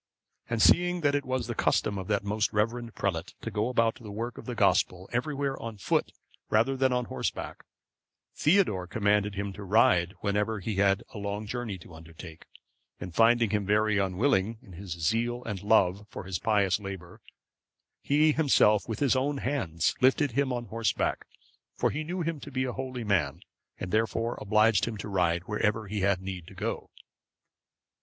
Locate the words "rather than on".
6.49-7.05